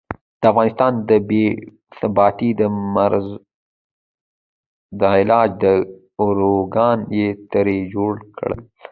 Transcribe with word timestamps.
د 0.39 0.43
افغانستان 0.51 0.91
د 1.09 1.11
بې 1.29 1.45
ثباتۍ 1.97 2.49
د 2.59 2.61
مرض 2.95 3.27
د 4.99 5.01
علاج 5.15 5.49
داروګان 5.63 6.97
یې 7.17 7.27
ترې 7.51 7.77
جوړ 7.93 8.13
کړل. 8.37 8.59